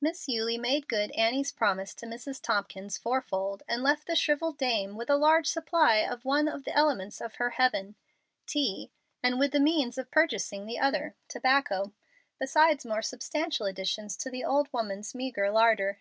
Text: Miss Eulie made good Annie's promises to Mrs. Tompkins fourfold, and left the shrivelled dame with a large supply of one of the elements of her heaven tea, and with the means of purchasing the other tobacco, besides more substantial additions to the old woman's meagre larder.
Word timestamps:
Miss 0.00 0.28
Eulie 0.28 0.56
made 0.56 0.86
good 0.86 1.10
Annie's 1.16 1.50
promises 1.50 1.96
to 1.96 2.06
Mrs. 2.06 2.40
Tompkins 2.40 2.96
fourfold, 2.96 3.64
and 3.66 3.82
left 3.82 4.06
the 4.06 4.14
shrivelled 4.14 4.56
dame 4.56 4.94
with 4.94 5.10
a 5.10 5.16
large 5.16 5.48
supply 5.48 5.96
of 5.96 6.24
one 6.24 6.46
of 6.46 6.62
the 6.62 6.72
elements 6.72 7.20
of 7.20 7.34
her 7.34 7.50
heaven 7.50 7.96
tea, 8.46 8.92
and 9.20 9.36
with 9.36 9.50
the 9.50 9.58
means 9.58 9.98
of 9.98 10.12
purchasing 10.12 10.66
the 10.66 10.78
other 10.78 11.16
tobacco, 11.26 11.92
besides 12.38 12.86
more 12.86 13.02
substantial 13.02 13.66
additions 13.66 14.16
to 14.18 14.30
the 14.30 14.44
old 14.44 14.72
woman's 14.72 15.12
meagre 15.12 15.50
larder. 15.50 15.98